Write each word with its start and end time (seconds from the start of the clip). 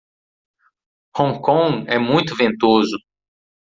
Hong 1.15 1.39
Kong 1.43 1.85
é 1.87 1.99
muito 1.99 2.35
ventoso 2.35 2.97